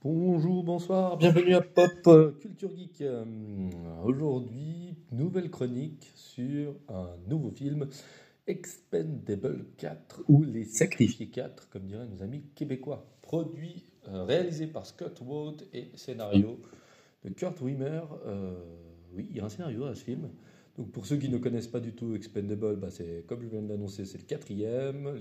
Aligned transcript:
Bonjour, 0.00 0.62
bonsoir, 0.62 1.16
bienvenue 1.16 1.56
à 1.56 1.60
Pop 1.60 1.90
euh, 2.06 2.30
Culture 2.40 2.70
Geek. 2.70 3.00
Euh, 3.00 3.24
Aujourd'hui, 4.04 4.94
nouvelle 5.10 5.50
chronique 5.50 6.12
sur 6.14 6.76
un 6.88 7.16
nouveau 7.26 7.50
film, 7.50 7.88
Expendable 8.46 9.66
4 9.76 10.22
ou 10.28 10.44
Les 10.44 10.62
Sacrifiés 10.62 11.26
4, 11.26 11.68
comme 11.68 11.82
diraient 11.82 12.06
nos 12.06 12.22
amis 12.22 12.44
québécois. 12.54 13.08
Produit, 13.22 13.86
euh, 14.06 14.22
réalisé 14.22 14.68
par 14.68 14.86
Scott 14.86 15.20
Wood 15.20 15.66
et 15.72 15.90
scénario 15.96 16.60
de 17.24 17.30
Kurt 17.30 17.60
Wimmer. 17.60 18.02
Euh, 18.24 18.54
oui, 19.14 19.26
il 19.30 19.36
y 19.36 19.40
a 19.40 19.46
un 19.46 19.48
scénario 19.48 19.84
à 19.86 19.96
ce 19.96 20.04
film. 20.04 20.28
Donc 20.76 20.92
pour 20.92 21.06
ceux 21.06 21.16
qui 21.16 21.28
ne 21.28 21.38
connaissent 21.38 21.66
pas 21.66 21.80
du 21.80 21.92
tout 21.92 22.14
Expendable, 22.14 22.76
bah, 22.76 22.90
c'est 22.92 23.24
comme 23.26 23.42
je 23.42 23.48
viens 23.48 23.62
de 23.62 23.68
l'annoncer, 23.68 24.04
c'est 24.04 24.18
le 24.18 24.26
quatrième. 24.26 25.12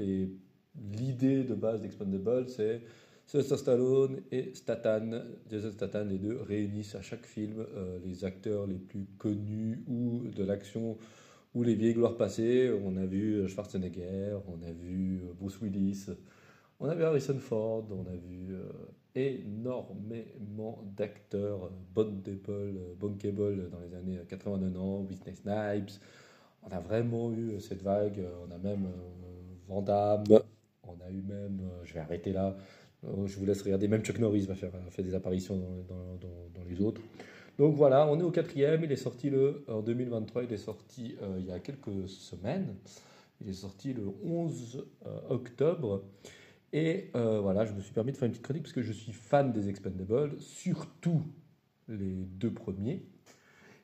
L'idée 0.93 1.43
de 1.43 1.55
base 1.55 1.81
d'Expendable, 1.81 2.47
c'est 2.47 2.83
Sylvester 3.27 3.57
Stallone 3.57 4.21
et 4.31 4.53
Statham, 4.53 5.21
Jason 5.51 5.71
Statham, 5.71 6.07
les 6.07 6.17
deux 6.17 6.41
réunissent 6.41 6.95
à 6.95 7.01
chaque 7.01 7.25
film 7.25 7.59
euh, 7.75 7.99
les 8.05 8.23
acteurs 8.23 8.65
les 8.65 8.77
plus 8.77 9.05
connus 9.17 9.83
ou 9.87 10.29
de 10.33 10.43
l'action 10.45 10.97
ou 11.53 11.63
les 11.63 11.75
vieilles 11.75 11.93
gloires 11.93 12.15
passées. 12.15 12.71
On 12.85 12.95
a 12.95 13.05
vu 13.05 13.47
Schwarzenegger, 13.49 14.37
on 14.47 14.65
a 14.65 14.71
vu 14.71 15.19
euh, 15.23 15.33
Bruce 15.37 15.59
Willis, 15.61 16.05
on 16.79 16.87
a 16.87 16.95
vu 16.95 17.03
Harrison 17.03 17.37
Ford, 17.39 17.85
on 17.91 18.09
a 18.09 18.15
vu 18.15 18.53
euh, 18.53 18.71
énormément 19.13 20.83
d'acteurs 20.95 21.69
Bondable, 21.93 22.95
Bankable 22.97 23.69
dans 23.69 23.79
les 23.79 23.93
années 23.93 24.19
80-90, 24.29 25.07
Wesley 25.09 25.33
Snipes. 25.33 25.99
On 26.63 26.69
a 26.69 26.79
vraiment 26.79 27.33
eu 27.33 27.59
cette 27.59 27.81
vague. 27.81 28.23
On 28.47 28.55
a 28.55 28.57
même 28.57 28.85
euh, 28.85 29.67
Van 29.67 29.81
Damme. 29.81 30.23
On 30.83 31.05
a 31.05 31.09
eu 31.09 31.21
même, 31.21 31.59
je 31.83 31.93
vais 31.95 31.99
arrêter 31.99 32.31
là, 32.31 32.55
je 33.25 33.37
vous 33.37 33.45
laisse 33.45 33.61
regarder, 33.61 33.87
même 33.87 34.03
Chuck 34.03 34.19
Norris 34.19 34.45
va 34.45 34.55
faire, 34.55 34.71
fait 34.89 35.03
des 35.03 35.15
apparitions 35.15 35.57
dans, 35.87 36.63
les 36.67 36.81
autres. 36.81 37.01
Donc 37.57 37.75
voilà, 37.75 38.07
on 38.07 38.19
est 38.19 38.23
au 38.23 38.31
quatrième, 38.31 38.83
il 38.83 38.91
est 38.91 38.97
sorti 38.97 39.29
le, 39.29 39.63
en 39.67 39.81
2023, 39.81 40.43
il 40.43 40.53
est 40.53 40.57
sorti 40.57 41.15
euh, 41.21 41.37
il 41.39 41.45
y 41.45 41.51
a 41.51 41.59
quelques 41.59 42.07
semaines, 42.07 42.75
il 43.41 43.49
est 43.49 43.53
sorti 43.53 43.93
le 43.93 44.03
11 44.23 44.85
euh, 45.05 45.19
octobre. 45.29 46.03
Et 46.73 47.09
euh, 47.15 47.39
voilà, 47.39 47.65
je 47.65 47.73
me 47.73 47.79
suis 47.79 47.93
permis 47.93 48.11
de 48.11 48.17
faire 48.17 48.25
une 48.25 48.33
petite 48.33 48.43
chronique 48.43 48.63
parce 48.63 48.73
que 48.73 48.81
je 48.81 48.91
suis 48.91 49.13
fan 49.13 49.53
des 49.53 49.69
Expendables, 49.69 50.37
surtout 50.39 51.23
les 51.87 52.25
deux 52.25 52.51
premiers. 52.51 53.01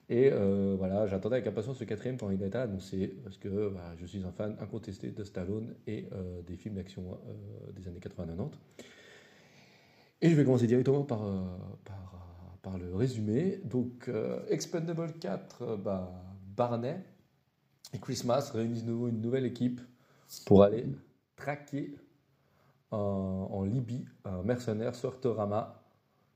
Et 0.09 0.30
euh, 0.31 0.75
voilà, 0.77 1.08
j'attendais 1.08 1.37
avec 1.37 1.47
impatience 1.47 1.77
ce 1.77 1.85
quatrième 1.85 2.17
quand 2.17 2.30
il 2.30 2.43
a 2.43 2.47
été 2.47 2.58
annoncé, 2.58 3.08
parce 3.23 3.37
que 3.37 3.69
bah, 3.69 3.95
je 3.97 4.05
suis 4.05 4.23
un 4.23 4.31
fan 4.31 4.55
incontesté 4.59 5.11
de 5.11 5.23
Stallone 5.23 5.73
et 5.87 6.08
euh, 6.11 6.41
des 6.41 6.55
films 6.58 6.75
d'action 6.75 7.17
euh, 7.27 7.71
des 7.71 7.87
années 7.87 7.99
80-90. 7.99 8.52
Et 10.23 10.29
je 10.29 10.35
vais 10.35 10.45
commencer 10.45 10.67
directement 10.67 11.03
par, 11.03 11.25
euh, 11.25 11.41
euh, 12.66 12.77
le 12.77 12.95
résumé. 12.95 13.59
Donc, 13.66 14.07
euh, 14.07 14.39
Expendable 14.47 15.11
4, 15.19 15.61
euh, 15.61 15.75
bah, 15.75 16.13
Barney 16.55 16.97
et 17.93 17.99
Christmas 17.99 18.49
réunissent 18.53 18.85
de 18.85 18.91
nouveau 18.91 19.09
une 19.09 19.19
nouvelle 19.19 19.43
équipe 19.43 19.81
pour 20.45 20.63
aller 20.63 20.85
traquer 21.35 21.93
en, 22.89 23.63
Libye 23.65 24.05
un 24.23 24.43
mercenaire, 24.43 24.95
Sortorama, 24.95 25.83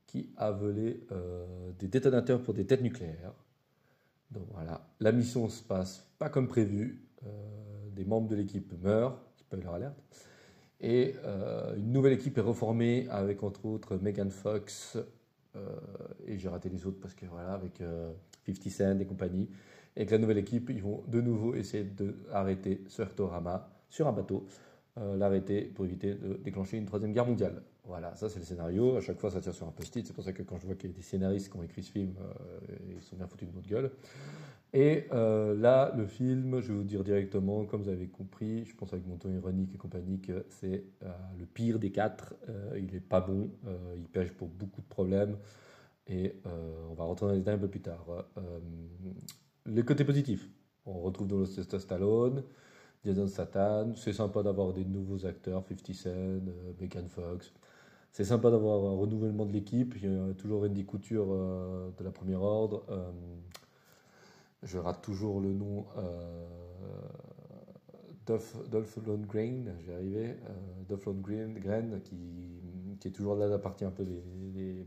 qui 0.06 0.34
a 0.36 0.50
volé 0.50 1.06
des 1.78 1.88
détonateurs 1.88 2.42
pour 2.42 2.52
des 2.52 2.66
têtes 2.66 2.82
nucléaires. 2.82 3.32
Donc 4.30 4.46
voilà, 4.52 4.88
la 5.00 5.12
mission 5.12 5.48
se 5.48 5.62
passe 5.62 6.06
pas 6.18 6.28
comme 6.28 6.48
prévu. 6.48 7.06
Des 7.92 8.04
membres 8.04 8.28
de 8.28 8.36
l'équipe 8.36 8.72
meurent, 8.82 9.20
spoiler 9.36 9.66
alerte. 9.66 9.98
Et 10.80 11.14
euh, 11.24 11.76
une 11.76 11.92
nouvelle 11.92 12.12
équipe 12.12 12.38
est 12.38 12.42
reformée 12.42 13.06
avec 13.10 13.42
entre 13.42 13.66
autres 13.66 13.96
Megan 13.96 14.30
Fox. 14.30 14.96
euh, 15.56 15.76
et 16.26 16.38
j'ai 16.38 16.48
raté 16.48 16.68
les 16.68 16.86
autres 16.86 17.00
parce 17.00 17.14
que 17.14 17.26
voilà, 17.26 17.52
avec 17.54 17.80
euh, 17.80 18.12
50 18.46 18.70
Cent 18.70 19.00
et 19.00 19.06
compagnie. 19.06 19.48
Et 19.96 20.00
avec 20.00 20.10
la 20.12 20.18
nouvelle 20.18 20.38
équipe, 20.38 20.70
ils 20.70 20.82
vont 20.82 21.02
de 21.08 21.20
nouveau 21.20 21.54
essayer 21.54 21.84
d'arrêter 21.84 22.84
Sortorama 22.88 23.68
sur 23.88 24.06
un 24.06 24.12
bateau. 24.12 24.46
euh, 24.98 25.16
l'arrêter 25.16 25.62
pour 25.62 25.84
éviter 25.86 26.14
de 26.14 26.34
déclencher 26.34 26.76
une 26.78 26.86
troisième 26.86 27.12
guerre 27.12 27.26
mondiale. 27.26 27.62
Voilà, 27.84 28.14
ça 28.16 28.28
c'est 28.28 28.40
le 28.40 28.44
scénario. 28.44 28.96
À 28.96 29.00
chaque 29.00 29.18
fois, 29.20 29.30
ça 29.30 29.40
tire 29.40 29.54
sur 29.54 29.66
un 29.66 29.70
post-it. 29.72 30.06
C'est 30.06 30.12
pour 30.12 30.24
ça 30.24 30.32
que 30.32 30.42
quand 30.42 30.58
je 30.58 30.66
vois 30.66 30.74
qu'il 30.76 30.90
y 30.90 30.92
a 30.92 30.96
des 30.96 31.02
scénaristes 31.02 31.50
qui 31.52 31.56
ont 31.58 31.62
écrit 31.62 31.82
ce 31.82 31.92
film, 31.92 32.14
ils 32.90 33.02
sont 33.02 33.16
bien 33.16 33.26
foutus 33.26 33.48
de 33.48 33.54
notre 33.54 33.68
gueule. 33.68 33.90
Et 34.74 35.06
euh, 35.12 35.54
là, 35.54 35.94
le 35.96 36.06
film, 36.06 36.60
je 36.60 36.72
vais 36.72 36.78
vous 36.78 36.84
dire 36.84 37.02
directement, 37.02 37.64
comme 37.64 37.82
vous 37.82 37.88
avez 37.88 38.06
compris, 38.06 38.66
je 38.66 38.76
pense 38.76 38.92
avec 38.92 39.06
mon 39.06 39.16
ton 39.16 39.30
ironique 39.30 39.74
et 39.74 39.78
compagnie, 39.78 40.20
que 40.20 40.44
c'est 40.50 40.84
euh, 41.02 41.08
le 41.38 41.46
pire 41.46 41.78
des 41.78 41.90
quatre. 41.90 42.34
Euh, 42.48 42.78
il 42.78 42.94
est 42.94 43.00
pas 43.00 43.20
bon, 43.20 43.50
il 43.96 44.06
pêche 44.08 44.30
pour 44.32 44.48
beaucoup 44.48 44.82
de 44.82 44.86
problèmes. 44.86 45.36
Et 46.06 46.36
on 46.90 46.94
va 46.94 47.04
rentrer 47.04 47.26
dans 47.26 47.32
les 47.32 47.38
détails 47.40 47.56
un 47.56 47.58
peu 47.58 47.68
plus 47.68 47.82
tard. 47.82 48.06
Les 49.66 49.82
côtés 49.82 50.04
positifs, 50.04 50.48
on 50.86 51.00
retrouve 51.00 51.28
dans 51.28 51.36
le 51.36 51.44
Stallone, 51.44 52.44
Jason 53.04 53.26
Statham. 53.26 53.94
C'est 53.94 54.14
sympa 54.14 54.42
d'avoir 54.42 54.72
des 54.72 54.86
nouveaux 54.86 55.26
acteurs, 55.26 55.62
50 55.68 55.94
Cent, 55.94 56.40
Megan 56.80 57.08
Fox. 57.08 57.52
C'est 58.10 58.24
sympa 58.24 58.50
d'avoir 58.50 58.90
un 58.90 58.96
renouvellement 58.96 59.44
de 59.44 59.52
l'équipe. 59.52 59.96
Il 59.96 60.10
y 60.10 60.16
a 60.16 60.32
toujours 60.32 60.62
Randy 60.62 60.86
Couture 60.86 61.26
de 61.26 62.02
la 62.04 62.10
première 62.10 62.40
ordre. 62.40 62.86
Je 64.62 64.78
rate 64.78 65.02
toujours 65.02 65.40
le 65.40 65.52
nom. 65.52 65.86
Euh, 65.96 66.46
Dolph, 68.26 68.56
Dolph 68.70 68.98
Lundgren, 69.06 69.74
j'y 69.80 69.92
arrivé. 69.92 70.30
Euh, 70.30 70.34
Dolph 70.88 71.06
Lundgren 71.06 71.54
Gren, 71.58 72.00
qui, 72.04 72.16
qui 73.00 73.08
est 73.08 73.10
toujours 73.10 73.36
là 73.36 73.46
la 73.48 73.58
partie 73.58 73.84
un 73.84 73.90
peu 73.90 74.02
les, 74.04 74.86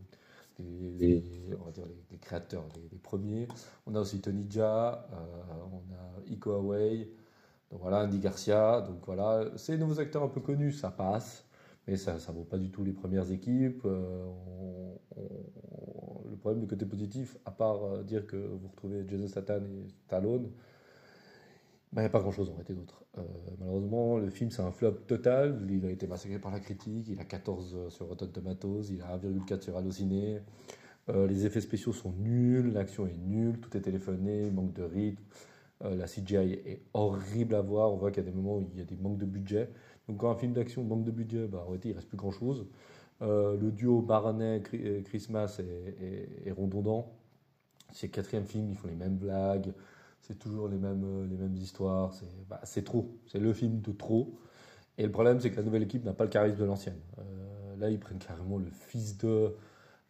les, 0.59 1.24
on 1.59 1.64
va 1.66 1.72
dire 1.72 1.86
les, 1.86 1.96
les 2.12 2.18
créateurs, 2.18 2.64
les, 2.76 2.88
les 2.92 2.98
premiers. 3.00 3.48
On 3.88 3.96
a 3.96 4.00
aussi 4.02 4.22
Tony 4.22 4.46
Jaa, 4.50 5.08
euh, 5.14 5.16
on 5.72 5.94
a 5.94 6.32
Iko 6.32 6.52
Away, 6.53 7.09
donc 7.72 7.82
voilà, 7.82 8.03
Andy 8.03 8.20
Garcia. 8.20 8.82
Donc 8.82 9.06
voilà, 9.06 9.46
ces 9.58 9.78
nouveaux 9.78 10.00
acteurs 10.00 10.24
un 10.24 10.30
peu 10.30 10.42
connus, 10.42 10.74
ça 10.74 10.92
passe. 10.92 11.46
Mais 11.88 11.98
ça 11.98 12.14
ne 12.16 12.34
vaut 12.34 12.44
pas 12.44 12.58
du 12.59 12.70
tout 12.72 12.84
les 12.84 12.94
premières 12.94 13.32
équipes. 13.32 13.82
Euh, 13.86 14.26
on- 14.28 15.00
on- 15.18 15.22
le 15.22 15.71
problème 16.41 16.62
du 16.62 16.68
côté 16.68 16.85
positif, 16.85 17.38
à 17.46 17.52
part 17.52 17.84
euh, 17.84 18.03
dire 18.03 18.28
que 18.28 18.35
vous 18.35 18.68
retrouvez 18.68 19.06
Jason 19.07 19.28
Statham 19.28 19.66
et 19.66 19.88
Stallone, 20.06 20.50
il 21.94 22.00
n'y 22.00 22.06
a 22.06 22.09
pas 22.09 22.19
grand-chose 22.19 22.50
en 22.50 22.53
réalité 22.53 22.74
d'autre. 22.74 23.03
Euh, 23.18 23.22
malheureusement, 23.59 24.18
le 24.18 24.29
film 24.29 24.50
c'est 24.50 24.62
un 24.62 24.72
flop 24.72 24.91
total. 25.07 25.68
Il 25.69 25.85
a 25.85 25.90
été 25.90 26.07
massacré 26.07 26.40
par 26.40 26.52
la 26.52 26.62
critique. 26.62 27.07
Il 27.09 27.19
a 27.19 27.25
14 27.25 27.90
sur 27.90 28.07
Rotten 28.07 28.31
Tomatoes. 28.31 28.84
Il 28.90 29.02
a 29.02 29.18
1,4 29.18 29.62
sur 29.62 29.75
Allociné. 29.75 30.40
Euh, 31.09 31.28
les 31.28 31.46
effets 31.46 31.59
spéciaux 31.59 31.91
sont 31.91 32.13
nuls. 32.13 32.72
L'action 32.72 33.08
est 33.08 33.18
nulle. 33.18 33.59
Tout 33.59 33.75
est 33.75 33.81
téléphoné. 33.81 34.50
Manque 34.52 34.73
de 34.73 34.84
rythme. 34.84 35.22
Euh, 35.84 35.96
la 35.96 36.06
CGI 36.06 36.53
est 36.66 36.81
horrible 36.94 37.56
à 37.56 37.62
voir. 37.62 37.91
On 37.91 37.97
voit 37.97 38.12
qu'il 38.12 38.23
y 38.23 38.28
a 38.28 38.29
des 38.29 38.35
moments 38.35 38.58
où 38.59 38.69
il 38.72 38.79
y 38.79 38.81
a 38.81 38.85
des 38.85 38.96
manques 38.96 39.18
de 39.18 39.25
budget. 39.25 39.69
Donc 40.08 40.19
quand 40.19 40.31
un 40.31 40.35
film 40.35 40.53
d'action 40.53 40.84
manque 40.85 41.03
de 41.03 41.12
budget, 41.12 41.47
bah, 41.47 41.59
en 41.59 41.66
réalité, 41.66 41.90
il 41.90 41.94
reste 41.94 42.08
plus 42.08 42.18
grand-chose. 42.18 42.68
Euh, 43.22 43.58
le 43.58 43.72
duo 43.72 44.02
Barney-Christmas 44.02 45.59
est, 45.59 46.04
est- 46.04 46.48
est 46.48 46.52
redondant. 46.52 47.12
C'est 47.94 48.08
le 48.08 48.12
quatrième 48.12 48.46
film, 48.46 48.70
ils 48.72 48.78
font 48.78 48.88
les 48.88 48.96
mêmes 48.96 49.18
blagues, 49.18 49.74
c'est 50.22 50.40
toujours 50.40 50.68
les 50.70 50.78
mêmes, 50.78 51.04
euh, 51.06 51.28
les 51.28 51.38
mêmes 51.38 51.56
histoires. 51.56 52.14
C'est 52.14 52.26
bah, 52.50 52.59
c'est 52.64 52.84
trop, 52.86 53.18
c'est 53.28 53.40
le 53.40 53.54
film 53.54 53.82
de 53.82 53.92
trop. 53.92 54.36
Et 54.98 55.04
le 55.06 55.12
problème, 55.12 55.40
c'est 55.42 55.52
que 55.52 55.58
la 55.58 55.64
nouvelle 55.64 55.84
équipe 55.84 56.06
n'a 56.06 56.14
pas 56.14 56.26
le 56.26 56.30
charisme 56.30 56.58
de 56.58 56.66
l'ancienne. 56.66 57.00
Euh, 57.20 57.78
là, 57.78 57.90
ils 57.90 58.00
prennent 58.00 58.20
carrément 58.20 58.58
le 58.58 58.68
fils 58.72 59.18
de. 59.20 59.56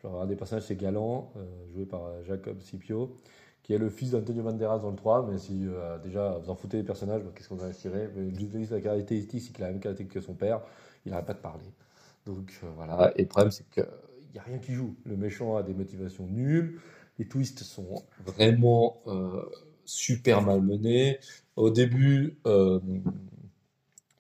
Genre, 0.03 0.21
un 0.21 0.25
des 0.27 0.35
personnages, 0.35 0.65
c'est 0.65 0.75
Galant, 0.77 1.31
euh, 1.37 1.45
joué 1.73 1.85
par 1.85 2.05
euh, 2.05 2.23
Jacob 2.23 2.61
Scipio, 2.61 3.15
qui 3.63 3.73
est 3.73 3.77
le 3.77 3.89
fils 3.89 4.11
d'Antonio 4.11 4.43
Banderas 4.43 4.79
dans 4.79 4.89
le 4.91 4.95
3. 4.95 5.27
Mais 5.29 5.37
si 5.37 5.67
euh, 5.67 5.97
déjà 5.99 6.37
vous 6.39 6.49
en 6.49 6.55
foutez 6.55 6.77
des 6.77 6.83
personnages, 6.83 7.23
bah, 7.23 7.31
qu'est-ce 7.35 7.49
qu'on 7.49 7.55
va 7.57 7.71
tirer? 7.71 8.09
Mais 8.15 8.33
Juste 8.35 8.71
la 8.71 8.81
caractéristique, 8.81 9.41
c'est 9.41 9.53
qu'il 9.53 9.63
a 9.63 9.67
la 9.67 9.73
même 9.73 9.81
caractéristique 9.81 10.13
que 10.13 10.21
son 10.25 10.33
père, 10.35 10.61
il 11.05 11.11
n'arrête 11.11 11.27
pas 11.27 11.33
de 11.33 11.39
parler. 11.39 11.65
Donc 12.25 12.59
euh, 12.63 12.69
voilà, 12.75 13.11
et 13.15 13.23
le 13.23 13.27
problème, 13.27 13.51
c'est 13.51 13.67
qu'il 13.69 13.87
n'y 14.33 14.39
a 14.39 14.43
rien 14.43 14.59
qui 14.59 14.73
joue. 14.73 14.95
Le 15.05 15.17
méchant 15.17 15.55
a 15.55 15.63
des 15.63 15.73
motivations 15.73 16.27
nulles, 16.27 16.79
les 17.21 17.27
twists 17.27 17.59
sont 17.59 18.03
vraiment 18.25 19.01
euh, 19.07 19.45
super 19.85 20.41
mal 20.41 20.61
menés. 20.61 21.19
Au 21.55 21.69
début 21.69 22.39
euh, 22.47 22.79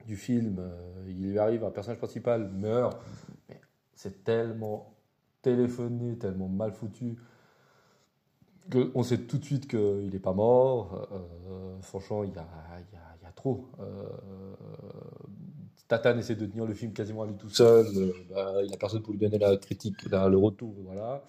du 0.05 0.15
film, 0.15 0.57
euh, 0.59 1.05
il 1.07 1.31
lui 1.31 1.39
arrive, 1.39 1.63
un 1.63 1.71
personnage 1.71 1.97
principal 1.97 2.49
meurt, 2.51 3.01
mais 3.49 3.59
c'est 3.95 4.23
tellement 4.23 4.93
téléphoné, 5.41 6.17
tellement 6.17 6.47
mal 6.47 6.73
foutu, 6.73 7.17
qu'on 8.71 9.01
sait 9.03 9.17
tout 9.17 9.39
de 9.39 9.45
suite 9.45 9.67
qu'il 9.67 10.09
n'est 10.11 10.19
pas 10.19 10.33
mort. 10.33 11.09
Franchement, 11.81 12.23
il 12.23 12.31
y 12.31 12.37
a 12.37 13.31
trop. 13.35 13.67
Tatane 15.91 16.19
essaie 16.19 16.35
de 16.35 16.45
tenir 16.45 16.65
le 16.65 16.73
film 16.73 16.93
quasiment 16.93 17.23
à 17.23 17.27
lui 17.27 17.35
tout 17.35 17.49
seul. 17.49 17.85
Euh, 17.97 18.13
bah, 18.29 18.53
il 18.63 18.71
n'a 18.71 18.77
personne 18.77 19.01
pour 19.03 19.13
lui 19.13 19.19
donner 19.19 19.37
la 19.39 19.57
critique, 19.57 20.09
la- 20.09 20.29
le 20.29 20.37
retour. 20.37 20.73
Voilà. 20.85 21.23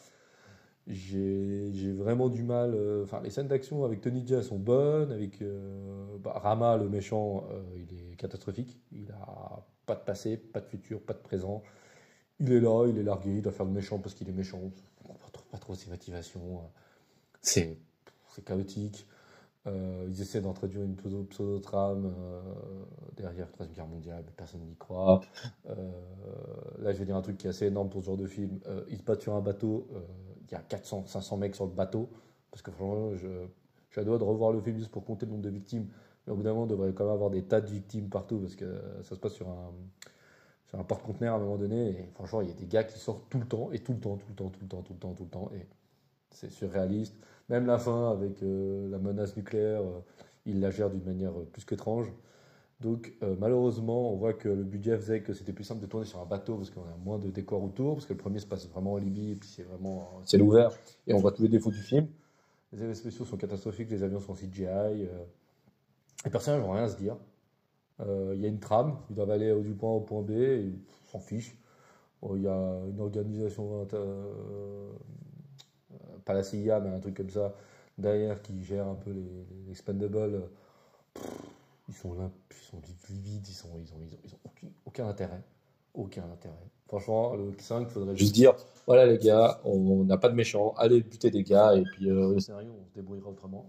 J'ai 0.89 1.93
vraiment 1.93 2.29
du 2.29 2.43
mal. 2.43 2.75
euh, 2.75 3.05
Enfin, 3.05 3.21
les 3.23 3.31
scènes 3.31 3.49
d'action 3.49 3.85
avec 3.85 4.01
Tony 4.01 4.27
Jaa 4.27 4.43
sont 4.43 4.59
bonnes. 4.59 5.13
Avec 5.13 5.43
euh, 5.43 6.17
bah, 6.21 6.35
Rama, 6.43 6.77
le 6.77 6.89
méchant, 6.89 7.45
il 7.77 8.13
est 8.13 8.17
catastrophique. 8.17 8.79
Il 8.93 9.11
a 9.13 9.65
pas 9.87 9.95
de 9.97 10.01
passé, 10.01 10.37
pas 10.37 10.61
de 10.61 10.67
futur, 10.67 11.01
pas 11.03 11.15
de 11.15 11.19
présent. 11.21 11.63
il 12.41 12.53
est 12.53 12.61
là, 12.61 12.87
il 12.89 12.99
est 12.99 13.05
largué, 13.05 13.31
il 13.37 13.43
doit 13.43 13.53
faire 13.53 13.67
le 13.67 13.73
méchant 13.73 13.99
parce 14.01 14.15
qu'il 14.15 14.29
est 14.29 14.33
méchant. 14.33 14.61
On 15.05 15.09
comprend 15.15 15.43
pas 15.53 15.59
trop 15.59 15.75
ses 15.75 15.91
motivations. 15.91 16.63
C'est 18.29 18.45
chaotique. 18.45 19.07
Euh, 19.69 20.07
ils 20.09 20.21
essaient 20.21 20.41
d'introduire 20.41 20.83
une 20.83 20.97
pseudo-trame 20.97 22.07
euh, 22.07 22.41
derrière 23.17 23.47
la 23.47 23.53
Troisième 23.53 23.77
Guerre 23.77 23.87
mondiale, 23.87 24.25
mais 24.27 24.33
personne 24.37 24.63
n'y 24.63 24.77
croit. 24.77 25.21
Euh, 25.69 25.93
là, 26.81 26.93
je 26.93 26.99
vais 26.99 27.05
dire 27.05 27.17
un 27.17 27.23
truc 27.23 27.39
qui 27.39 27.47
est 27.47 27.51
assez 27.51 27.67
énorme 27.67 27.89
pour 27.89 28.01
ce 28.01 28.07
genre 28.07 28.17
de 28.17 28.27
film. 28.27 28.59
ils 28.89 28.99
se 28.99 29.03
battent 29.05 29.23
sur 29.23 29.35
un 29.35 29.41
bateau, 29.41 29.87
il 30.49 30.53
y 30.53 30.55
a 30.57 30.61
400, 30.61 31.07
500 31.07 31.37
mecs 31.37 31.55
sur 31.55 31.67
le 31.67 31.73
bateau. 31.73 32.09
Parce 32.51 32.63
que 32.63 32.71
franchement, 32.71 33.15
je, 33.15 33.29
je 33.89 33.93
suis 33.93 34.01
à 34.01 34.05
de 34.05 34.25
revoir 34.25 34.53
le 34.53 34.61
film 34.61 34.77
juste 34.79 34.91
pour 34.91 35.05
compter 35.05 35.27
le 35.27 35.33
nombre 35.33 35.45
de 35.45 35.51
victimes. 35.51 35.89
Mais 36.27 36.33
au 36.33 36.37
bout 36.37 36.43
d'un 36.43 36.51
moment, 36.51 36.65
on 36.65 36.67
devrait 36.67 36.93
quand 36.93 37.05
même 37.05 37.15
avoir 37.15 37.31
des 37.31 37.43
tas 37.43 37.61
de 37.61 37.71
victimes 37.71 38.09
partout 38.09 38.39
parce 38.39 38.57
que 38.57 38.81
ça 39.03 39.15
se 39.15 39.21
passe 39.21 39.33
sur 39.33 39.49
un, 39.49 39.73
sur 40.67 40.79
un 40.79 40.85
porte-conteneur 40.85 41.35
à 41.35 41.37
un 41.37 41.41
moment 41.41 41.57
donné. 41.57 41.91
Et 41.91 42.11
franchement, 42.15 42.41
il 42.41 42.49
y 42.49 42.51
a 42.51 42.55
des 42.55 42.67
gars 42.67 42.85
qui 42.85 42.99
sortent 42.99 43.29
tout 43.31 43.39
le 43.39 43.47
temps, 43.47 43.71
et 43.73 43.79
tout 43.79 43.93
le 43.93 44.01
temps, 44.01 44.17
tout 44.17 44.27
le 44.29 44.35
temps, 44.35 44.51
tout 44.51 44.61
le 44.63 44.69
temps, 44.69 44.83
tout 44.83 44.93
le 44.93 44.99
temps, 44.99 45.15
tout 45.15 45.25
le 45.25 45.31
temps. 45.31 45.51
Et 45.55 45.67
c'est 46.31 46.51
surréaliste. 46.51 47.17
Même 47.53 47.67
la 47.67 47.79
fin 47.79 48.11
avec 48.11 48.43
euh, 48.43 48.89
la 48.89 48.97
menace 48.97 49.37
nucléaire, 49.37 49.83
euh, 49.83 50.01
il 50.47 50.59
la 50.59 50.71
gère 50.71 50.89
d'une 50.89 51.05
manière 51.05 51.39
euh, 51.39 51.47
plus 51.53 51.67
qu'étrange. 51.67 52.11
Donc 52.81 53.13
malheureusement, 53.39 54.13
on 54.13 54.17
voit 54.17 54.33
que 54.33 54.49
le 54.49 54.65
budget 54.65 54.97
faisait 54.97 55.21
que 55.21 55.33
c'était 55.35 55.53
plus 55.53 55.63
simple 55.63 55.81
de 55.81 55.87
tourner 55.87 56.05
sur 56.05 56.19
un 56.19 56.25
bateau 56.25 56.57
parce 56.57 56.71
qu'on 56.71 56.81
a 56.81 56.97
moins 57.05 57.17
de 57.17 57.31
décors 57.31 57.63
autour, 57.63 57.95
parce 57.95 58.07
que 58.07 58.13
le 58.13 58.19
premier 58.19 58.41
se 58.41 58.47
passe 58.47 58.67
vraiment 58.67 58.95
en 58.95 58.97
Libye 58.97 59.31
et 59.31 59.35
puis 59.37 59.49
c'est 59.49 59.63
vraiment 59.63 60.21
ciel 60.25 60.43
ouvert 60.43 60.73
et 61.07 61.15
on 61.15 61.19
voit 61.19 61.31
tous 61.31 61.43
les 61.43 61.49
défauts 61.49 61.71
du 61.71 61.79
film. 61.79 62.09
Les 62.73 62.83
effets 62.83 62.95
spéciaux 62.95 63.25
sont 63.25 63.37
catastrophiques, 63.37 63.89
les 63.89 64.03
avions 64.03 64.19
sont 64.19 64.33
CGI. 64.33 65.07
les 66.25 66.31
personnages 66.33 66.61
n'ont 66.61 66.73
rien 66.73 66.83
à 66.83 66.89
se 66.89 66.97
dire. 66.97 67.17
Il 68.01 68.41
y 68.41 68.47
a 68.47 68.49
une 68.49 68.59
trame, 68.59 68.97
ils 69.11 69.15
doivent 69.15 69.31
aller 69.31 69.55
du 69.63 69.75
point 69.75 69.91
A 69.91 69.93
au 69.93 70.01
point 70.01 70.23
B, 70.23 70.33
et 70.33 70.63
ils 70.63 70.81
s'en 71.13 71.21
fichent. 71.21 71.57
Il 72.35 72.43
y 72.43 72.49
a 72.49 72.81
une 72.91 72.99
organisation 72.99 73.87
pas 76.25 76.35
la 76.35 76.43
CIA, 76.43 76.81
mais 76.81 76.91
un 76.91 77.01
truc 77.01 77.17
comme 77.17 77.31
ça, 77.31 77.55
derrière 77.99 78.41
qui 78.43 78.63
gère 78.65 78.87
un 78.87 78.95
peu 78.95 79.11
les, 79.11 79.21
les 79.21 79.71
expendables, 79.71 80.43
ils 81.89 81.95
sont 81.95 82.15
là, 82.15 82.31
ils 82.51 82.57
sont 82.57 82.81
vides, 83.09 83.47
ils, 83.47 83.53
sont, 83.53 83.69
ils 83.79 83.93
ont, 83.93 83.99
ils 84.25 84.35
ont, 84.35 84.39
aucun, 84.45 84.67
aucun, 84.87 85.09
intérêt. 85.09 85.43
Aucun 85.95 86.25
intérêt. 86.25 86.55
Franchement, 86.87 87.35
le 87.35 87.53
5, 87.59 87.81
il 87.81 87.87
faudrait 87.87 88.17
juste 88.17 88.35
dire 88.35 88.55
voilà 88.87 89.07
les 89.07 89.19
gars, 89.19 89.61
on 89.65 90.05
n'a 90.05 90.19
pas 90.19 90.29
de 90.29 90.35
méchants, 90.35 90.75
allez 90.77 91.03
buter 91.03 91.31
des 91.31 91.43
gars, 91.43 91.75
et 91.77 91.83
puis 91.83 92.11
euh, 92.11 92.35
le 92.35 92.41
scénario, 92.41 92.71
on 92.81 92.85
se 92.85 92.95
débrouillera 92.95 93.31
autrement. 93.31 93.67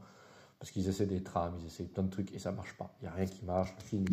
Parce 0.59 0.71
qu'ils 0.71 0.87
essaient 0.87 1.05
des 1.05 1.21
trames, 1.21 1.55
ils 1.59 1.67
essaient 1.67 1.83
plein 1.83 2.03
de 2.03 2.09
trucs, 2.09 2.33
et 2.33 2.39
ça 2.39 2.51
marche 2.51 2.75
pas. 2.77 2.95
Il 3.01 3.03
n'y 3.03 3.09
a 3.09 3.11
rien 3.13 3.25
qui 3.25 3.43
marche. 3.43 3.73
Le 3.77 3.83
film, 3.83 4.05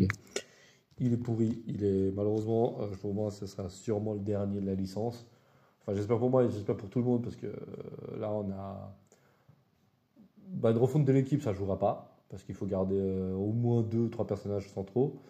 il 0.98 1.12
est, 1.12 1.16
pourri. 1.16 1.62
Il 1.68 1.84
est 1.84 2.10
malheureusement, 2.10 2.78
euh, 2.80 2.88
pour 3.00 3.14
moi, 3.14 3.30
ce 3.30 3.46
sera 3.46 3.68
sûrement 3.68 4.14
le 4.14 4.20
dernier 4.20 4.60
de 4.60 4.66
la 4.66 4.74
licence. 4.74 5.24
Enfin, 5.90 5.96
j'espère 5.96 6.18
pour 6.18 6.30
moi 6.30 6.44
et 6.44 6.50
j'espère 6.50 6.76
pour 6.76 6.88
tout 6.88 7.00
le 7.00 7.04
monde 7.04 7.22
parce 7.22 7.34
que 7.34 7.46
euh, 7.46 8.20
là, 8.20 8.30
on 8.30 8.48
a. 8.52 8.94
Bah, 10.46 10.70
une 10.70 10.78
refonte 10.78 11.04
de 11.04 11.12
l'équipe, 11.12 11.42
ça 11.42 11.50
ne 11.50 11.56
jouera 11.56 11.78
pas 11.78 12.16
parce 12.28 12.44
qu'il 12.44 12.54
faut 12.54 12.66
garder 12.66 12.96
euh, 12.96 13.34
au 13.34 13.52
moins 13.52 13.82
deux, 13.82 14.08
trois 14.08 14.24
personnages 14.24 14.68
centraux. 14.70 15.20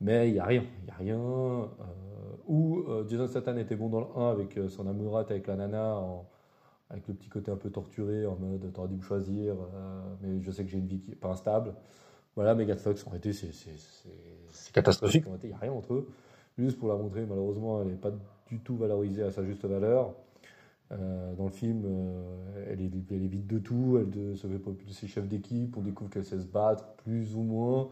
Mais 0.00 0.28
il 0.28 0.34
n'y 0.34 0.38
a 0.38 0.44
rien. 0.44 0.64
Il 0.80 0.84
n'y 0.84 0.90
a 0.90 0.94
rien. 0.94 1.18
Euh, 1.18 1.66
où 2.46 2.84
Jason 3.08 3.26
Satan 3.26 3.56
était 3.56 3.74
bon 3.74 3.88
dans 3.88 4.00
le 4.00 4.06
1 4.14 4.30
avec 4.30 4.58
son 4.68 4.86
amourette 4.86 5.32
avec 5.32 5.48
la 5.48 5.56
nana, 5.56 6.00
avec 6.90 7.08
le 7.08 7.14
petit 7.14 7.28
côté 7.28 7.50
un 7.50 7.56
peu 7.56 7.70
torturé, 7.70 8.24
en 8.26 8.36
mode 8.36 8.72
t'aurais 8.72 8.86
dû 8.86 8.94
me 8.94 9.02
choisir, 9.02 9.56
mais 10.20 10.40
je 10.40 10.52
sais 10.52 10.62
que 10.62 10.70
j'ai 10.70 10.78
une 10.78 10.86
vie 10.86 11.00
qui 11.00 11.10
n'est 11.10 11.16
pas 11.16 11.30
instable. 11.30 11.74
Voilà, 12.36 12.54
Megan 12.54 12.78
Fox, 12.78 13.04
en 13.04 13.10
réalité, 13.10 13.32
c'est 13.32 14.72
catastrophique. 14.72 15.24
il 15.42 15.48
n'y 15.48 15.54
a 15.54 15.58
rien 15.58 15.72
entre 15.72 15.94
eux. 15.94 16.08
Juste 16.58 16.78
pour 16.78 16.88
la 16.88 16.96
montrer, 16.96 17.26
malheureusement, 17.26 17.82
elle 17.82 17.88
n'est 17.88 17.94
pas 17.96 18.12
du 18.48 18.60
tout 18.60 18.76
valorisée 18.76 19.22
à 19.22 19.30
sa 19.30 19.44
juste 19.44 19.64
valeur. 19.64 20.14
Euh, 20.92 21.34
dans 21.34 21.46
le 21.46 21.50
film, 21.50 21.82
euh, 21.84 22.66
elle, 22.70 22.80
est, 22.80 22.90
elle, 23.10 23.24
est, 23.24 23.26
vide 23.26 23.46
de 23.46 23.58
tout, 23.58 23.98
elle 24.00 24.30
ne 24.30 24.34
se 24.34 24.46
fait 24.46 24.58
plus 24.58 24.86
de 24.86 24.92
ses 24.92 25.08
chefs 25.08 25.26
d'équipe, 25.26 25.76
on 25.76 25.80
découvre 25.80 26.10
qu'elle 26.10 26.24
sait 26.24 26.38
se 26.38 26.46
battre, 26.46 26.86
plus 27.04 27.34
ou 27.34 27.42
moins, 27.42 27.88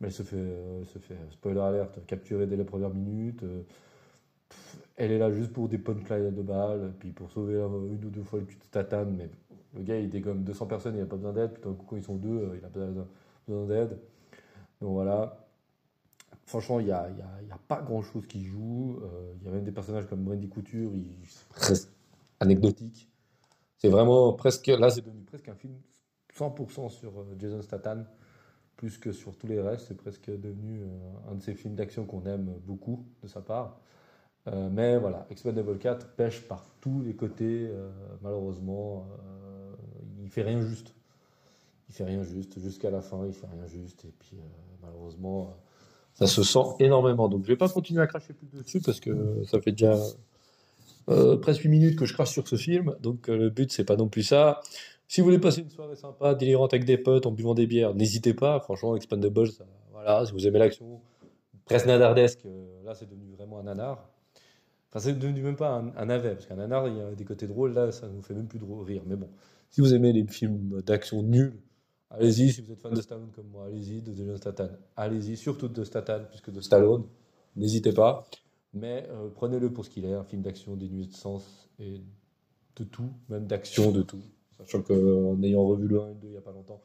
mais 0.00 0.08
elle 0.08 0.12
se 0.12 0.22
fait, 0.22 0.36
euh, 0.36 0.84
se 0.84 0.98
fait 0.98 1.16
spoiler 1.30 1.60
alerte, 1.60 2.04
capturer 2.06 2.46
dès 2.46 2.56
les 2.56 2.64
premières 2.64 2.90
minutes. 2.90 3.42
elle 4.96 5.12
est 5.12 5.18
là 5.18 5.32
juste 5.32 5.52
pour 5.52 5.68
des 5.68 5.78
punchlines 5.78 6.34
de 6.34 6.42
balles, 6.42 6.92
puis 6.98 7.10
pour 7.12 7.30
sauver 7.30 7.54
une 7.54 8.04
ou 8.04 8.10
deux 8.10 8.22
fois 8.22 8.40
le 8.40 8.44
cul 8.44 8.56
de 8.56 8.64
Tatane, 8.70 9.14
mais 9.16 9.30
le 9.74 9.82
gars 9.82 9.98
il 9.98 10.10
dégomme 10.10 10.44
200 10.44 10.66
personnes, 10.66 10.94
il 10.96 11.00
n'a 11.00 11.06
pas 11.06 11.16
besoin 11.16 11.32
d'aide, 11.32 11.52
puis 11.52 11.62
quand 11.88 11.96
ils 11.96 12.02
sont 12.02 12.16
deux, 12.16 12.52
il 12.58 12.64
a 12.64 12.68
besoin 12.68 13.66
d'aide. 13.66 13.98
Donc 14.80 14.92
voilà, 14.92 15.42
Franchement, 16.46 16.80
il 16.80 16.86
n'y 16.86 16.92
a, 16.92 17.08
y 17.10 17.52
a, 17.52 17.58
pas 17.68 17.80
grand 17.80 18.02
chose 18.02 18.26
qui 18.26 18.44
joue. 18.44 18.98
Euh, 19.02 19.34
il 19.40 19.46
y 19.46 19.48
a 19.48 19.52
même 19.52 19.64
des 19.64 19.72
personnages 19.72 20.06
comme 20.06 20.24
Brandy 20.24 20.48
Couture, 20.48 20.90
c'est 21.26 21.48
presque 21.48 21.88
anecdotique. 22.40 23.08
C'est 23.78 23.88
vraiment 23.88 24.32
presque. 24.32 24.66
Là, 24.66 24.90
c'est 24.90 25.02
devenu 25.02 25.22
presque 25.22 25.48
un 25.48 25.54
film 25.54 25.74
100% 26.36 26.90
sur 26.90 27.20
euh, 27.20 27.36
Jason 27.38 27.62
Statham, 27.62 28.06
plus 28.76 28.98
que 28.98 29.12
sur 29.12 29.36
tous 29.36 29.46
les 29.46 29.60
restes. 29.60 29.86
C'est 29.88 29.96
presque 29.96 30.30
devenu 30.30 30.80
euh, 30.82 31.30
un 31.30 31.36
de 31.36 31.42
ces 31.42 31.54
films 31.54 31.74
d'action 31.74 32.04
qu'on 32.04 32.24
aime 32.26 32.52
beaucoup 32.64 33.06
de 33.22 33.28
sa 33.28 33.40
part. 33.40 33.78
mais 34.46 34.98
voilà, 34.98 35.26
Expendable 35.30 35.78
4 35.78 36.16
pêche 36.16 36.42
par 36.48 36.66
tous 36.80 37.02
les 37.02 37.14
côtés. 37.14 37.70
malheureusement, 38.22 39.06
il 40.20 40.28
fait 40.28 40.42
rien 40.42 40.60
juste. 40.60 40.92
Il 41.88 41.94
fait 41.94 42.04
rien 42.04 42.24
juste. 42.24 42.58
Jusqu'à 42.58 42.90
la 42.90 43.00
fin, 43.00 43.24
il 43.24 43.32
fait 43.32 43.46
rien 43.46 43.66
juste. 43.66 44.04
Et 44.04 44.12
puis, 44.18 44.36
malheureusement 44.82 45.56
ça 46.14 46.26
se 46.26 46.42
sent 46.42 46.64
énormément. 46.80 47.28
Donc 47.28 47.42
je 47.44 47.48
vais 47.48 47.56
pas 47.56 47.68
continuer 47.68 48.02
à 48.02 48.06
cracher 48.06 48.32
plus 48.32 48.48
dessus 48.58 48.80
parce 48.80 49.00
que 49.00 49.42
ça 49.44 49.60
fait 49.60 49.72
déjà 49.72 49.96
euh, 51.08 51.36
presque 51.36 51.62
8 51.62 51.68
minutes 51.68 51.98
que 51.98 52.06
je 52.06 52.14
crache 52.14 52.30
sur 52.30 52.46
ce 52.46 52.56
film. 52.56 52.94
Donc 53.00 53.28
euh, 53.28 53.36
le 53.36 53.50
but 53.50 53.72
c'est 53.72 53.84
pas 53.84 53.96
non 53.96 54.08
plus 54.08 54.22
ça. 54.22 54.60
Si 55.08 55.20
vous 55.20 55.26
voulez 55.26 55.38
passer 55.38 55.60
une 55.60 55.70
soirée 55.70 55.96
sympa, 55.96 56.34
délirante 56.34 56.72
avec 56.72 56.86
des 56.86 56.96
potes, 56.96 57.26
en 57.26 57.32
buvant 57.32 57.54
des 57.54 57.66
bières, 57.66 57.94
n'hésitez 57.94 58.32
pas. 58.32 58.60
Franchement, 58.60 58.96
Expandables, 58.96 59.48
ça, 59.48 59.64
voilà, 59.92 60.24
si 60.24 60.32
vous 60.32 60.46
aimez 60.46 60.58
l'action, 60.58 61.00
presque 61.66 61.86
nadardesque, 61.86 62.46
euh, 62.46 62.82
là 62.84 62.94
c'est 62.94 63.08
devenu 63.08 63.34
vraiment 63.36 63.58
un 63.58 63.64
nanar. 63.64 64.08
Enfin, 64.88 65.00
c'est 65.00 65.18
devenu 65.18 65.42
même 65.42 65.56
pas 65.56 65.82
un, 65.96 66.04
navet, 66.06 66.34
parce 66.34 66.46
qu'un 66.46 66.56
nanar, 66.56 66.88
il 66.88 66.96
y 66.96 67.00
a 67.00 67.14
des 67.14 67.24
côtés 67.24 67.46
drôles, 67.46 67.72
là 67.72 67.92
ça 67.92 68.08
nous 68.08 68.22
fait 68.22 68.34
même 68.34 68.46
plus 68.46 68.60
rire. 68.86 69.02
Mais 69.06 69.16
bon, 69.16 69.28
si 69.70 69.80
vous 69.80 69.94
aimez 69.94 70.12
les 70.12 70.26
films 70.26 70.82
d'action 70.82 71.22
nuls, 71.22 71.54
Allez-y, 72.14 72.52
si 72.52 72.60
vous 72.60 72.72
êtes 72.72 72.80
fan 72.80 72.92
de 72.92 73.00
Stallone 73.00 73.30
comme 73.34 73.48
moi, 73.48 73.66
allez-y, 73.66 74.02
de 74.02 74.14
Jason 74.14 74.36
Statham. 74.36 74.68
Allez-y, 74.96 75.36
surtout 75.36 75.68
de 75.68 75.82
Statham, 75.82 76.26
puisque 76.28 76.50
de 76.50 76.60
Stallone, 76.60 77.04
n'hésitez 77.56 77.92
pas. 77.92 78.26
Mais 78.74 79.06
euh, 79.10 79.28
prenez-le 79.34 79.72
pour 79.72 79.84
ce 79.84 79.90
qu'il 79.90 80.04
est, 80.04 80.12
un 80.12 80.24
film 80.24 80.42
d'action 80.42 80.76
dénué 80.76 81.06
de 81.06 81.14
sens 81.14 81.68
et 81.78 82.02
de 82.76 82.84
tout, 82.84 83.10
même 83.30 83.46
d'action, 83.46 83.92
de 83.92 84.02
tout. 84.02 84.22
Sachant 84.58 84.82
qu'en 84.82 85.42
ayant 85.42 85.66
revu 85.66 85.88
le 85.88 86.00
1 86.00 86.06
et 86.06 86.08
le 86.10 86.14
2 86.14 86.28
il 86.28 86.30
n'y 86.32 86.36
a 86.36 86.42
pas 86.42 86.52
longtemps, 86.52 86.80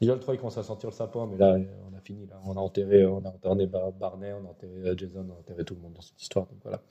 déjà 0.00 0.14
le 0.14 0.20
3 0.20 0.34
il 0.34 0.38
commence 0.38 0.58
à 0.58 0.62
sentir 0.62 0.90
le 0.90 0.94
sapin, 0.94 1.26
mais 1.26 1.36
là 1.36 1.56
on 1.90 1.96
a 1.96 2.00
fini, 2.00 2.26
là. 2.26 2.40
on 2.44 2.56
a 2.56 2.60
enterré, 2.60 3.06
on 3.06 3.24
a 3.24 3.28
enterré 3.28 3.66
Barney, 3.66 4.32
on 4.32 4.46
a 4.46 4.50
enterré 4.50 4.88
euh, 4.88 4.96
Jason, 4.96 5.24
on 5.28 5.32
a 5.32 5.38
enterré 5.38 5.64
tout 5.64 5.74
le 5.74 5.80
monde 5.80 5.94
dans 5.94 6.02
cette 6.02 6.20
histoire. 6.20 6.46
Donc 6.46 6.58
voilà. 6.62 6.82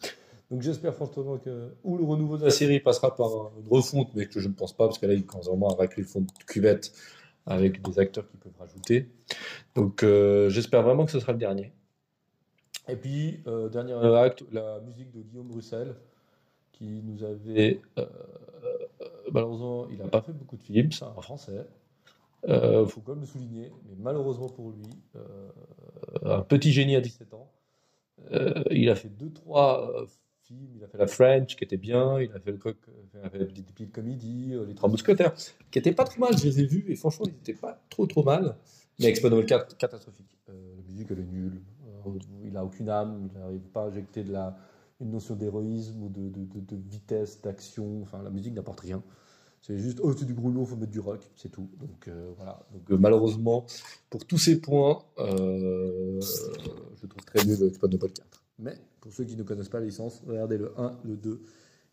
Donc 0.50 0.62
j'espère 0.62 0.96
fortement 0.96 1.38
que 1.38 1.74
ou 1.84 1.98
le 1.98 2.04
renouveau 2.04 2.38
de 2.38 2.46
la 2.46 2.52
série 2.52 2.80
passera 2.80 3.16
par 3.16 3.52
une 3.60 3.68
refonte, 3.70 4.10
mais 4.16 4.26
que 4.26 4.40
je 4.40 4.48
ne 4.48 4.54
pense 4.54 4.74
pas, 4.74 4.88
parce 4.88 5.00
que 5.00 5.06
là 5.06 5.14
il 5.14 5.26
commence 5.26 5.48
vraiment 5.48 5.70
à 5.70 5.76
racler 5.76 6.04
le 6.04 6.10
fond 6.10 6.22
de 6.22 6.28
cuvette 6.46 6.94
avec 7.46 7.82
des 7.82 8.00
acteurs 8.00 8.28
qui 8.30 8.38
peuvent 8.38 8.58
rajouter. 8.60 9.10
Donc 9.76 10.04
euh, 10.04 10.50
j'espère 10.50 10.84
vraiment 10.84 11.06
que 11.06 11.12
ce 11.12 11.20
sera 11.20 11.32
le 11.32 11.38
dernier. 11.38 11.74
Et 12.88 12.96
puis, 12.96 13.42
euh, 13.48 13.70
dernier 13.70 13.94
acte, 13.94 14.44
la 14.52 14.80
musique 14.82 15.12
de 15.12 15.22
Guillaume 15.22 15.48
Bruxelles, 15.48 15.96
qui 16.74 17.02
nous 17.04 17.24
avait... 17.24 17.80
Euh, 17.98 18.06
malheureusement, 19.32 19.88
il 19.90 19.98
n'a 20.00 20.08
pas 20.08 20.22
fait 20.22 20.34
beaucoup 20.34 20.58
de 20.58 20.64
films, 20.64 20.92
c'est 20.92 21.06
un 21.06 21.14
français. 21.14 21.66
Il 22.46 22.86
faut 22.90 23.00
quand 23.00 23.14
même 23.14 23.22
le 23.22 23.26
souligner, 23.26 23.72
mais 23.86 23.96
malheureusement 23.98 24.50
pour 24.50 24.72
lui, 24.72 24.90
un 26.26 26.42
petit 26.42 26.74
génie 26.74 26.98
à 26.98 27.02
17 27.02 27.34
ans. 27.34 27.50
il 28.70 28.90
a 28.90 28.96
fait 28.96 29.08
2-3 29.08 30.08
il 30.50 30.84
a 30.84 30.88
fait 30.88 30.98
la 30.98 31.08
French 31.08 31.56
qui 31.56 31.64
était 31.64 31.78
bien, 31.78 32.20
il 32.20 32.32
a 32.32 32.40
fait 32.40 32.52
le 32.52 32.60
il 33.14 33.20
a 33.24 33.30
fait 33.30 33.40
des 33.40 33.46
petites 33.46 33.92
comédies, 33.92 34.54
euh, 34.54 34.66
les 34.66 34.76
Trois 34.76 34.90
Mousquetaires, 34.90 35.34
qui 35.72 35.80
étaient 35.80 35.94
pas 35.94 36.04
trop 36.04 36.20
mal, 36.20 36.38
je 36.38 36.46
les 36.46 36.62
ai 36.62 36.66
vus 36.66 36.86
et 36.88 36.96
franchement 36.96 37.26
ils 37.28 37.34
n'étaient 37.34 37.54
pas 37.54 37.82
trop 37.90 38.06
trop 38.06 38.24
mal. 38.24 38.56
Mais 39.00 39.08
Expendable 39.08 39.46
4, 39.46 39.78
catastrophique. 39.78 40.38
Euh, 40.50 40.54
la 40.78 40.84
musique 40.84 41.08
elle 41.12 41.20
est 41.20 41.32
nulle, 41.32 41.62
euh, 42.06 42.12
il 42.44 42.58
a 42.58 42.66
aucune 42.66 42.90
âme, 42.90 43.30
il 43.34 43.40
n'arrive 43.40 43.62
pas 43.62 43.84
à 43.84 43.88
injecter 43.88 44.24
de 44.24 44.34
la, 44.34 44.58
une 45.00 45.12
notion 45.12 45.36
d'héroïsme 45.36 46.04
ou 46.04 46.10
de, 46.10 46.30
de, 46.30 46.76
vitesse, 46.90 47.42
d'action, 47.42 48.02
enfin 48.02 48.22
la 48.22 48.30
musique 48.30 48.54
n'apporte 48.54 48.82
rien. 48.82 49.02
C'est 49.62 49.78
juste, 49.78 50.02
oh, 50.04 50.12
c'est 50.12 50.26
du 50.26 50.34
il 50.34 50.66
faut 50.66 50.76
mettre 50.76 50.92
du 50.92 51.00
rock, 51.00 51.22
c'est 51.38 51.50
tout. 51.50 51.70
Donc 51.80 52.10
voilà. 52.36 52.60
Donc 52.74 53.00
malheureusement, 53.00 53.66
pour 54.10 54.26
tous 54.26 54.38
ces 54.38 54.60
points, 54.60 55.02
je 55.18 57.08
trouve 57.08 57.24
très 57.26 57.46
nul 57.46 57.64
Expendable 57.64 58.12
4. 58.12 58.43
Mais 58.60 58.78
pour 59.02 59.12
ceux 59.12 59.24
qui 59.24 59.36
ne 59.36 59.44
connaissent 59.44 59.70
pas 59.70 59.80
la 59.80 59.86
licence, 59.86 60.22
regardez 60.26 60.58
le 60.58 60.80
1, 60.80 61.00
le 61.04 61.18
2. 61.18 61.42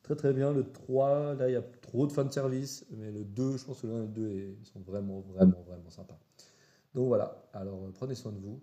Très 0.02 0.16
très 0.16 0.32
bien. 0.32 0.52
Le 0.52 0.70
3, 0.70 1.34
là, 1.34 1.48
il 1.48 1.52
y 1.52 1.56
a 1.56 1.62
trop 1.62 2.06
de 2.06 2.12
fan 2.12 2.30
service. 2.30 2.86
Mais 2.90 3.10
le 3.10 3.24
2, 3.24 3.56
je 3.56 3.64
pense 3.64 3.80
que 3.80 3.86
le 3.86 3.94
1 3.94 3.96
et 3.96 4.00
le 4.02 4.08
2 4.08 4.56
ils 4.60 4.66
sont 4.66 4.80
vraiment, 4.80 5.20
vraiment, 5.20 5.62
vraiment 5.66 5.90
sympas. 5.90 6.18
Donc 6.94 7.08
voilà. 7.08 7.48
Alors, 7.52 7.90
prenez 7.94 8.14
soin 8.14 8.32
de 8.32 8.38
vous. 8.38 8.60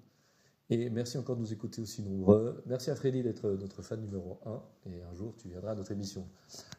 Et 0.70 0.90
merci 0.90 1.18
encore 1.18 1.38
de 1.38 1.42
nous 1.42 1.54
écouter 1.54 1.82
aussi 1.82 2.02
nombreux. 2.02 2.62
Merci 2.66 2.92
à 2.92 2.96
Freddy 2.96 3.24
d'être 3.24 3.48
notre 3.52 3.82
fan 3.82 4.02
numéro 4.02 4.40
1. 4.46 4.92
Et 4.92 5.02
un 5.02 5.14
jour, 5.14 5.34
tu 5.38 5.48
viendras 5.48 5.72
à 5.72 5.76
notre 5.76 5.92
émission. 5.92 6.28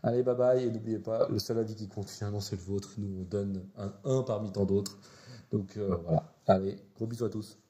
Allez, 0.03 0.23
bye 0.23 0.37
bye. 0.37 0.63
Et 0.63 0.71
n'oubliez 0.71 0.99
pas, 0.99 1.27
le 1.29 1.39
seul 1.39 1.59
avis 1.59 1.75
qui 1.75 1.89
compte 1.89 2.11
finalement, 2.11 2.41
c'est 2.41 2.57
le 2.57 2.63
vôtre. 2.63 2.95
Nous, 2.99 3.21
on 3.21 3.25
donne 3.25 3.65
un 3.79 3.95
1 4.05 4.23
parmi 4.25 4.53
tant 4.53 4.67
d'autres. 4.67 4.99
Donc 5.51 5.77
euh, 5.79 5.97
voilà. 6.03 6.35
Allez, 6.47 6.77
gros 6.95 7.07
bisous 7.07 7.25
à 7.25 7.31
tous. 7.31 7.59